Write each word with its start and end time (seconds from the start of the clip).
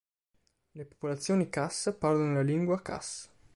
Le 0.71 0.83
popolazioni 0.83 1.47
Khas 1.47 1.95
parlano 1.99 2.33
la 2.33 2.41
lingua 2.41 2.81
Khas. 2.81 3.29